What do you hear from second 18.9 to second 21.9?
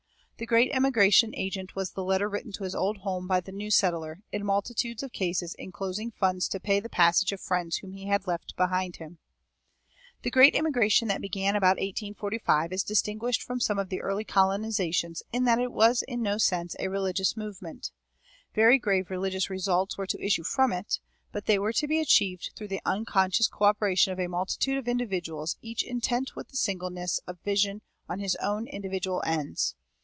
religious results were to issue from it; but they were to